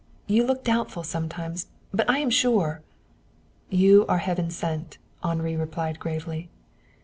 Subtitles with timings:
[0.25, 2.81] You look doubtful sometimes, but I am sure."
[3.69, 6.49] "You are heaven sent," Henri replied gravely.